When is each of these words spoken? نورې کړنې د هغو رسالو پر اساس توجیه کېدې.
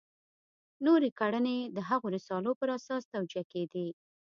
نورې 0.85 1.09
کړنې 1.19 1.57
د 1.75 1.77
هغو 1.89 2.07
رسالو 2.15 2.51
پر 2.59 2.69
اساس 2.77 3.03
توجیه 3.13 3.43
کېدې. 3.51 3.87